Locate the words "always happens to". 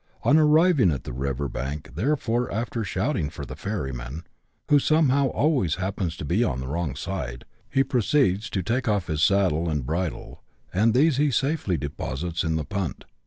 5.27-6.25